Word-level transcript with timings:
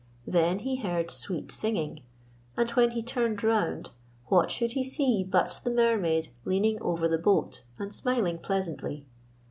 Then 0.25 0.57
he 0.57 0.77
heard 0.77 1.11
sweet 1.11 1.51
singing, 1.51 1.99
and 2.57 2.71
when 2.71 2.89
he 2.89 3.03
turned 3.03 3.43
round 3.43 3.91
what 4.29 4.49
should 4.49 4.71
he 4.71 4.83
see 4.83 5.23
but 5.23 5.61
the 5.63 5.69
Mermaid 5.69 6.29
leaning 6.43 6.81
over 6.81 7.07
the 7.07 7.19
boat 7.19 7.61
and 7.77 7.93
smiling 7.93 8.39
pleasantly. 8.39 9.05